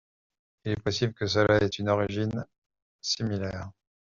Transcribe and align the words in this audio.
Il 0.65 0.71
est 0.71 0.81
possible 0.81 1.13
que 1.13 1.27
cela 1.27 1.61
ait 1.63 1.67
une 1.67 1.87
origine 1.89 2.43
similaire. 3.01 3.69